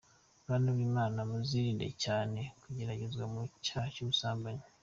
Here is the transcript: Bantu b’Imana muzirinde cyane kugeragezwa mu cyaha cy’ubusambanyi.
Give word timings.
Bantu 0.47 0.69
b’Imana 0.77 1.17
muzirinde 1.29 1.87
cyane 2.03 2.39
kugeragezwa 2.61 3.23
mu 3.33 3.41
cyaha 3.65 3.87
cy’ubusambanyi. 3.95 4.63